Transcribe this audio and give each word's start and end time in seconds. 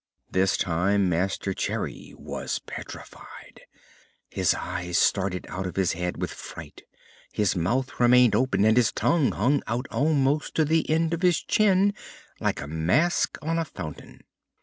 This 0.31 0.57
time 0.57 1.09
Master 1.09 1.53
Cherry 1.53 2.15
was 2.17 2.57
petrified. 2.65 3.61
His 4.31 4.55
eyes 4.55 4.97
started 4.97 5.45
out 5.47 5.67
of 5.67 5.75
his 5.75 5.91
head 5.91 6.19
with 6.19 6.31
fright, 6.31 6.81
his 7.31 7.55
mouth 7.55 7.99
remained 7.99 8.33
open, 8.35 8.65
and 8.65 8.75
his 8.77 8.91
tongue 8.91 9.31
hung 9.33 9.61
out 9.67 9.85
almost 9.91 10.55
to 10.55 10.65
the 10.65 10.89
end 10.89 11.13
of 11.13 11.21
his 11.21 11.39
chin, 11.43 11.93
like 12.39 12.61
a 12.61 12.67
mask 12.67 13.37
on 13.43 13.59
a 13.59 13.63
fountain. 13.65 14.21